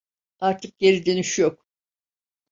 Artık 0.39 0.79
geri 0.79 1.05
dönüş 1.05 1.39
yok. 1.39 1.65